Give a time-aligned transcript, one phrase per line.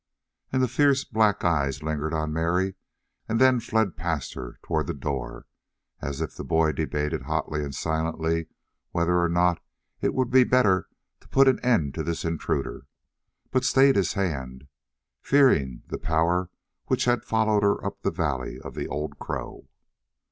[0.51, 2.73] And the fierce black eyes lingered on Mary
[3.29, 5.45] and then fled past her toward the door,
[6.01, 8.47] as if the boy debated hotly and silently
[8.89, 9.61] whether or not
[10.01, 10.87] it would be better
[11.19, 12.87] to put an end to this intruder,
[13.51, 14.67] but stayed his hand,
[15.21, 16.49] fearing that Power
[16.87, 19.69] which had followed her up the valley of the Old Crow.